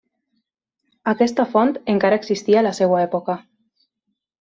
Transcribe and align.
Aquesta 1.11 1.47
font 1.53 1.75
encara 1.95 2.21
existia 2.23 2.61
a 2.63 2.67
la 2.71 2.75
seva 2.83 3.07
època. 3.07 3.41